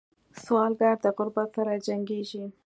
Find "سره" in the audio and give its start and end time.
1.55-1.73